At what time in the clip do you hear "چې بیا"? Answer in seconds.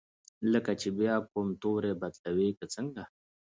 0.81-1.15